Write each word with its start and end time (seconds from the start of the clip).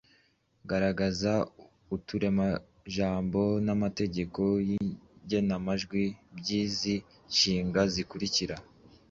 Garagaza 0.69 1.33
uturemajambo 1.95 3.41
n’amategeko 3.65 4.41
y’igenamajwi 4.69 6.03
by’izi 6.37 6.95
nshinga 7.31 7.81
zikurikira: 7.93 8.55